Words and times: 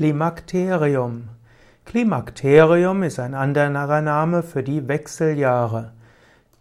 Klimakterium. 0.00 1.28
Klimakterium 1.84 3.02
ist 3.02 3.20
ein 3.20 3.34
anderer 3.34 4.00
Name 4.00 4.42
für 4.42 4.62
die 4.62 4.88
Wechseljahre. 4.88 5.92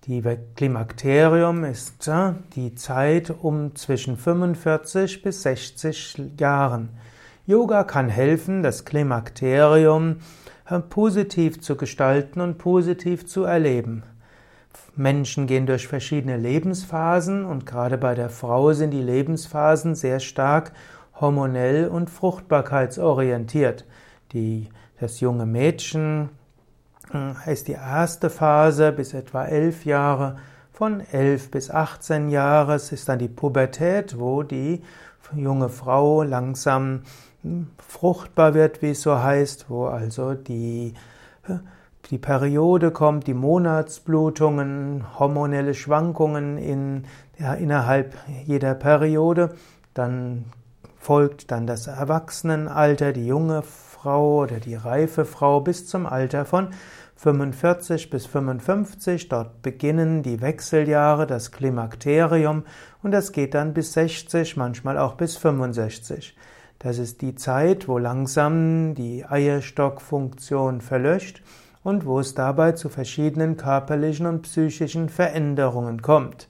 Die 0.07 0.21
Klimakterium 0.57 1.63
ist 1.63 2.05
äh, 2.09 2.33
die 2.57 2.75
Zeit 2.75 3.31
um 3.31 3.77
zwischen 3.77 4.17
45 4.17 5.21
bis 5.21 5.43
60 5.43 6.33
Jahren. 6.37 6.89
Yoga 7.45 7.85
kann 7.85 8.09
helfen, 8.09 8.61
das 8.61 8.83
Klimakterium 8.83 10.17
äh, 10.69 10.79
positiv 10.79 11.61
zu 11.61 11.77
gestalten 11.77 12.41
und 12.41 12.57
positiv 12.57 13.25
zu 13.25 13.45
erleben. 13.45 14.03
Menschen 14.97 15.47
gehen 15.47 15.65
durch 15.65 15.87
verschiedene 15.87 16.35
Lebensphasen 16.35 17.45
und 17.45 17.65
gerade 17.65 17.97
bei 17.97 18.15
der 18.15 18.29
Frau 18.29 18.73
sind 18.73 18.91
die 18.91 19.01
Lebensphasen 19.01 19.95
sehr 19.95 20.19
stark 20.19 20.73
hormonell 21.19 21.87
und 21.87 22.09
fruchtbarkeitsorientiert. 22.09 23.85
Die, 24.31 24.69
das 24.99 25.19
junge 25.19 25.45
Mädchen 25.45 26.29
äh, 27.13 27.51
ist 27.51 27.67
die 27.67 27.73
erste 27.73 28.29
Phase 28.29 28.91
bis 28.91 29.13
etwa 29.13 29.45
elf 29.45 29.85
Jahre. 29.85 30.37
Von 30.71 31.01
elf 31.01 31.51
bis 31.51 31.69
18 31.69 32.29
Jahre 32.29 32.75
ist 32.75 33.09
dann 33.09 33.19
die 33.19 33.27
Pubertät, 33.27 34.17
wo 34.17 34.43
die 34.43 34.81
junge 35.35 35.69
Frau 35.69 36.23
langsam 36.23 37.01
hm, 37.41 37.67
fruchtbar 37.77 38.53
wird, 38.53 38.81
wie 38.81 38.91
es 38.91 39.01
so 39.01 39.21
heißt, 39.21 39.69
wo 39.69 39.85
also 39.87 40.33
die, 40.35 40.93
die 42.09 42.17
Periode 42.17 42.91
kommt, 42.91 43.27
die 43.27 43.33
Monatsblutungen, 43.33 45.05
hormonelle 45.19 45.73
Schwankungen 45.73 46.57
in, 46.57 47.03
ja, 47.37 47.53
innerhalb 47.53 48.15
jeder 48.45 48.73
Periode. 48.73 49.55
Dann 49.93 50.45
folgt 50.99 51.49
dann 51.49 51.65
das 51.65 51.87
Erwachsenenalter, 51.87 53.13
die 53.13 53.25
junge 53.25 53.63
Frau 53.63 54.41
oder 54.41 54.59
die 54.59 54.75
reife 54.75 55.25
Frau 55.25 55.61
bis 55.61 55.87
zum 55.87 56.05
Alter 56.05 56.45
von 56.45 56.69
45 57.15 58.09
bis 58.09 58.25
55. 58.27 59.27
Dort 59.29 59.61
beginnen 59.61 60.23
die 60.23 60.41
Wechseljahre, 60.41 61.25
das 61.25 61.51
Klimakterium 61.51 62.63
und 63.01 63.11
das 63.11 63.31
geht 63.31 63.55
dann 63.55 63.73
bis 63.73 63.93
60, 63.93 64.55
manchmal 64.55 64.97
auch 64.97 65.15
bis 65.15 65.35
65. 65.37 66.35
Das 66.79 66.97
ist 66.97 67.21
die 67.21 67.35
Zeit, 67.35 67.89
wo 67.89 67.97
langsam 67.97 68.93
die 68.95 69.25
Eierstockfunktion 69.25 70.79
verlöscht 70.79 71.41
und 71.83 72.05
wo 72.05 72.19
es 72.19 72.35
dabei 72.35 72.73
zu 72.73 72.87
verschiedenen 72.87 73.57
körperlichen 73.57 74.25
und 74.25 74.43
psychischen 74.43 75.09
Veränderungen 75.09 76.01
kommt. 76.01 76.47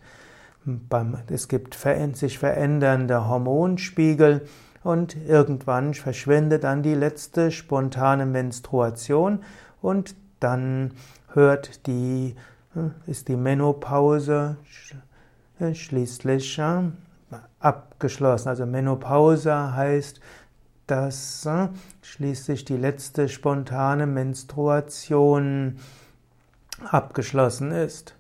Es 1.32 1.48
gibt 1.48 1.76
sich 2.14 2.40
verändernde 2.40 3.28
Hormonspiegel 3.28 4.48
und 4.84 5.16
irgendwann 5.28 5.94
verschwindet 5.94 6.64
dann 6.64 6.84
die 6.84 6.96
letzte 6.96 7.52
spontane 7.52 8.26
Menstruation 8.26 9.44
und 9.82 10.16
dann 10.40 10.92
hört 11.34 11.86
die, 11.88 12.36
äh, 12.76 13.12
ist 13.12 13.28
die 13.28 13.36
Menopause 13.36 14.58
äh, 15.60 15.74
schließlich 15.74 16.58
äh, 16.58 17.36
abgeschlossen. 17.60 18.50
Also 18.50 18.66
Menopause 18.66 19.76
heißt, 19.76 20.22
dass 20.88 21.48
schließlich 22.02 22.66
die 22.66 22.78
letzte 22.78 23.30
spontane 23.30 24.08
Menstruation 24.08 25.78
abgeschlossen 26.90 27.72
ist. 27.72 28.16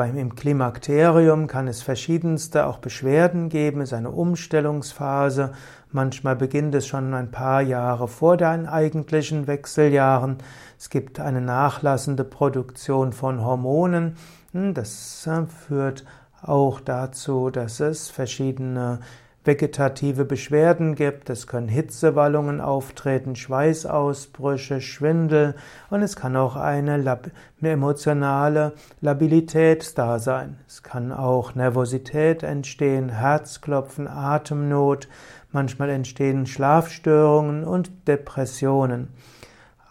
Beim 0.00 0.16
im 0.16 0.34
Klimakterium 0.34 1.46
kann 1.46 1.68
es 1.68 1.82
verschiedenste 1.82 2.64
auch 2.64 2.78
Beschwerden 2.78 3.50
geben, 3.50 3.82
es 3.82 3.90
ist 3.90 3.98
eine 3.98 4.10
Umstellungsphase. 4.10 5.52
Manchmal 5.92 6.36
beginnt 6.36 6.74
es 6.74 6.86
schon 6.86 7.12
ein 7.12 7.30
paar 7.30 7.60
Jahre 7.60 8.08
vor 8.08 8.38
den 8.38 8.66
eigentlichen 8.66 9.46
Wechseljahren. 9.46 10.38
Es 10.78 10.88
gibt 10.88 11.20
eine 11.20 11.42
nachlassende 11.42 12.24
Produktion 12.24 13.12
von 13.12 13.44
Hormonen. 13.44 14.16
Hm, 14.52 14.72
das 14.72 15.26
äh, 15.26 15.44
führt 15.44 16.06
auch 16.40 16.80
dazu, 16.80 17.50
dass 17.50 17.80
es 17.80 18.08
verschiedene 18.08 19.00
vegetative 19.44 20.24
Beschwerden 20.24 20.94
gibt. 20.94 21.30
Es 21.30 21.46
können 21.46 21.68
Hitzewallungen 21.68 22.60
auftreten, 22.60 23.36
Schweißausbrüche, 23.36 24.80
Schwindel 24.80 25.54
und 25.88 26.02
es 26.02 26.16
kann 26.16 26.36
auch 26.36 26.56
eine, 26.56 26.94
eine 26.94 27.70
emotionale 27.70 28.74
Labilität 29.00 29.96
da 29.96 30.18
sein. 30.18 30.58
Es 30.66 30.82
kann 30.82 31.12
auch 31.12 31.54
Nervosität 31.54 32.42
entstehen, 32.42 33.08
Herzklopfen, 33.08 34.08
Atemnot, 34.08 35.08
manchmal 35.52 35.90
entstehen 35.90 36.46
Schlafstörungen 36.46 37.64
und 37.64 37.90
Depressionen. 38.06 39.08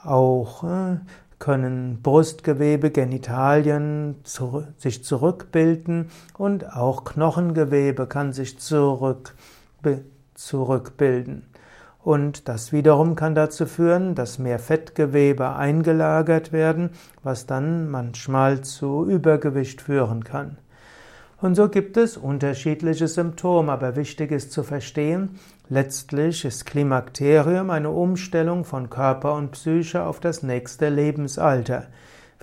Auch 0.04 0.64
äh, 0.64 0.98
können 1.40 2.02
Brustgewebe, 2.02 2.92
Genitalien 2.92 4.16
sich 4.78 5.04
zurückbilden 5.04 6.10
und 6.38 6.76
auch 6.76 7.06
Knochengewebe 7.06 8.08
kann 8.08 8.34
sich 8.34 8.60
zurück, 8.60 9.36
zurückbilden. 10.36 11.46
Und 12.02 12.48
das 12.48 12.72
wiederum 12.72 13.16
kann 13.16 13.36
dazu 13.36 13.66
führen, 13.66 14.16
dass 14.16 14.40
mehr 14.40 14.60
Fettgewebe 14.60 15.56
eingelagert 15.56 16.52
werden, 16.52 16.92
was 17.24 17.46
dann 17.46 17.90
manchmal 17.90 18.62
zu 18.62 19.06
Übergewicht 19.06 19.82
führen 19.82 20.24
kann. 20.24 20.58
Und 21.42 21.56
so 21.56 21.70
gibt 21.70 21.96
es 21.96 22.18
unterschiedliche 22.18 23.08
Symptome, 23.08 23.72
aber 23.72 23.96
wichtig 23.96 24.32
ist 24.32 24.52
zu 24.52 24.62
verstehen, 24.64 25.40
letztlich 25.70 26.44
ist 26.44 26.66
Klimakterium 26.66 27.70
eine 27.70 27.92
Umstellung 27.92 28.66
von 28.66 28.90
Körper 28.90 29.36
und 29.36 29.52
Psyche 29.52 30.04
auf 30.04 30.20
das 30.20 30.44
nächste 30.44 30.90
Lebensalter. 30.90 31.88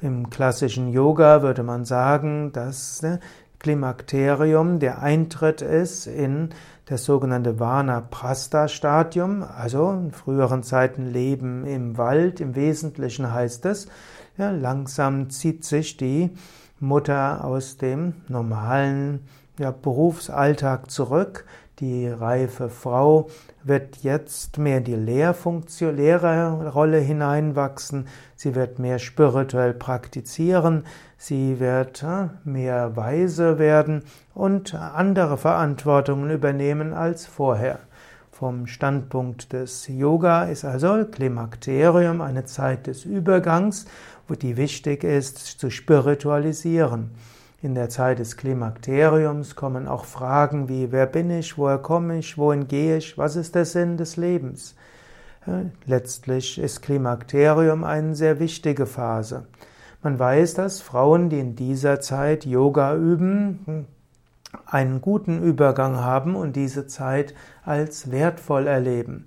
Im 0.00 0.30
klassischen 0.30 0.88
Yoga 0.88 1.42
würde 1.42 1.62
man 1.62 1.84
sagen, 1.84 2.52
dass 2.52 3.02
ne, 3.02 3.20
Klimakterium 3.58 4.78
der 4.78 5.02
Eintritt 5.02 5.60
ist 5.60 6.06
in 6.06 6.50
das 6.86 7.04
sogenannte 7.04 7.58
Vana-Prastha-Stadium, 7.58 9.42
also 9.42 9.90
in 9.90 10.12
früheren 10.12 10.62
Zeiten 10.62 11.04
Leben 11.04 11.66
im 11.66 11.98
Wald. 11.98 12.40
Im 12.40 12.54
Wesentlichen 12.54 13.32
heißt 13.32 13.66
es, 13.66 13.88
ja, 14.38 14.50
langsam 14.50 15.30
zieht 15.30 15.64
sich 15.64 15.96
die 15.96 16.30
Mutter 16.78 17.44
aus 17.44 17.76
dem 17.78 18.14
normalen 18.28 19.20
ja, 19.58 19.70
Berufsalltag 19.70 20.90
zurück. 20.90 21.46
Die 21.80 22.08
reife 22.08 22.70
Frau 22.70 23.28
wird 23.62 23.98
jetzt 23.98 24.56
mehr 24.56 24.78
in 24.78 24.84
die 24.84 24.94
Lehrfunktion, 24.94 25.94
Lehrerrolle 25.94 26.98
hineinwachsen. 26.98 28.08
Sie 28.34 28.54
wird 28.54 28.78
mehr 28.78 28.98
spirituell 28.98 29.74
praktizieren. 29.74 30.84
Sie 31.18 31.60
wird 31.60 32.02
äh, 32.02 32.28
mehr 32.44 32.96
weise 32.96 33.58
werden 33.58 34.04
und 34.34 34.74
andere 34.74 35.36
Verantwortungen 35.36 36.30
übernehmen 36.30 36.94
als 36.94 37.26
vorher. 37.26 37.78
Vom 38.38 38.66
Standpunkt 38.66 39.54
des 39.54 39.88
Yoga 39.88 40.44
ist 40.44 40.66
also 40.66 41.06
Klimakterium 41.06 42.20
eine 42.20 42.44
Zeit 42.44 42.86
des 42.86 43.06
Übergangs, 43.06 43.86
wo 44.28 44.34
die 44.34 44.58
wichtig 44.58 45.04
ist 45.04 45.38
zu 45.38 45.70
spiritualisieren. 45.70 47.12
In 47.62 47.74
der 47.74 47.88
Zeit 47.88 48.18
des 48.18 48.36
Klimakteriums 48.36 49.56
kommen 49.56 49.88
auch 49.88 50.04
Fragen 50.04 50.68
wie 50.68 50.92
wer 50.92 51.06
bin 51.06 51.30
ich, 51.30 51.56
woher 51.56 51.78
komme 51.78 52.18
ich, 52.18 52.36
wohin 52.36 52.68
gehe 52.68 52.98
ich, 52.98 53.16
was 53.16 53.36
ist 53.36 53.54
der 53.54 53.64
Sinn 53.64 53.96
des 53.96 54.18
Lebens. 54.18 54.74
Letztlich 55.86 56.58
ist 56.58 56.82
Klimakterium 56.82 57.84
eine 57.84 58.14
sehr 58.14 58.38
wichtige 58.38 58.84
Phase. 58.84 59.46
Man 60.02 60.18
weiß, 60.18 60.52
dass 60.52 60.82
Frauen, 60.82 61.30
die 61.30 61.40
in 61.40 61.56
dieser 61.56 62.02
Zeit 62.02 62.44
Yoga 62.44 62.96
üben, 62.96 63.86
einen 64.66 65.00
guten 65.00 65.42
Übergang 65.42 65.96
haben 65.96 66.36
und 66.36 66.56
diese 66.56 66.86
Zeit 66.86 67.34
als 67.64 68.10
wertvoll 68.10 68.66
erleben. 68.66 69.26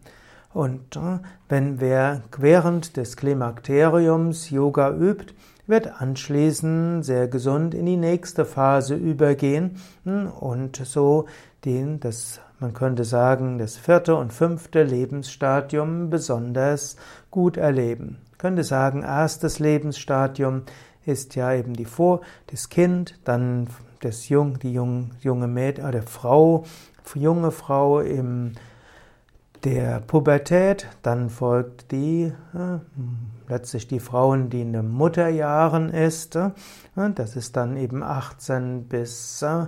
Und 0.53 0.95
äh, 0.95 1.19
wenn 1.47 1.79
wer 1.79 2.23
während 2.37 2.97
des 2.97 3.17
Klimakteriums 3.17 4.49
Yoga 4.49 4.91
übt, 4.91 5.33
wird 5.67 6.01
anschließend 6.01 7.05
sehr 7.05 7.27
gesund 7.27 7.75
in 7.75 7.85
die 7.85 7.97
nächste 7.97 8.43
Phase 8.45 8.95
übergehen 8.95 9.79
hm, 10.03 10.27
und 10.27 10.77
so 10.77 11.27
den, 11.63 11.99
das, 11.99 12.41
man 12.59 12.73
könnte 12.73 13.03
sagen, 13.03 13.59
das 13.59 13.77
vierte 13.77 14.15
und 14.15 14.33
fünfte 14.33 14.81
Lebensstadium 14.81 16.09
besonders 16.09 16.95
gut 17.29 17.57
erleben. 17.57 18.17
Man 18.31 18.37
könnte 18.39 18.63
sagen, 18.63 19.03
erstes 19.03 19.59
Lebensstadium 19.59 20.63
ist 21.05 21.35
ja 21.35 21.53
eben 21.53 21.73
die 21.73 21.85
Vor, 21.85 22.21
das 22.47 22.69
Kind, 22.69 23.19
dann 23.23 23.67
das 24.01 24.29
Jung, 24.29 24.59
die 24.59 24.73
jung, 24.73 25.11
junge 25.21 25.47
Mädchen, 25.47 25.85
oder 25.85 26.01
Frau, 26.01 26.65
junge 27.15 27.51
Frau 27.51 27.99
im 27.99 28.53
der 29.63 29.99
Pubertät, 29.99 30.87
dann 31.01 31.29
folgt 31.29 31.91
die, 31.91 32.31
äh, 32.53 32.79
letztlich 33.49 33.87
die 33.87 33.99
Frauen, 33.99 34.49
die 34.49 34.61
in 34.61 34.73
den 34.73 34.89
Mutterjahren 34.89 35.89
ist, 35.89 36.35
äh, 36.35 36.51
das 37.15 37.35
ist 37.35 37.57
dann 37.57 37.75
eben 37.75 38.03
18 38.03 38.85
bis 38.87 39.41
äh, 39.41 39.65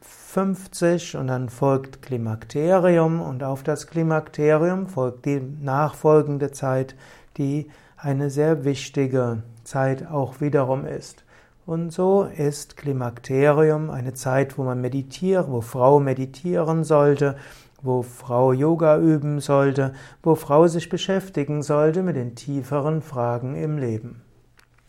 50 0.00 1.16
und 1.16 1.26
dann 1.28 1.48
folgt 1.48 2.02
Klimakterium. 2.02 3.20
Und 3.20 3.42
auf 3.42 3.62
das 3.62 3.86
Klimakterium 3.86 4.86
folgt 4.86 5.24
die 5.24 5.40
nachfolgende 5.40 6.52
Zeit, 6.52 6.94
die 7.36 7.68
eine 7.96 8.30
sehr 8.30 8.64
wichtige 8.64 9.42
Zeit 9.64 10.06
auch 10.06 10.40
wiederum 10.40 10.84
ist. 10.84 11.24
Und 11.70 11.92
so 11.92 12.24
ist 12.24 12.76
Klimakterium 12.76 13.90
eine 13.90 14.12
Zeit, 14.12 14.58
wo 14.58 14.64
man 14.64 14.80
meditiert, 14.80 15.48
wo 15.48 15.60
Frau 15.60 16.00
meditieren 16.00 16.82
sollte, 16.82 17.36
wo 17.80 18.02
Frau 18.02 18.52
Yoga 18.52 18.98
üben 18.98 19.38
sollte, 19.38 19.92
wo 20.20 20.34
Frau 20.34 20.66
sich 20.66 20.88
beschäftigen 20.88 21.62
sollte 21.62 22.02
mit 22.02 22.16
den 22.16 22.34
tieferen 22.34 23.02
Fragen 23.02 23.54
im 23.54 23.78
Leben. 23.78 24.20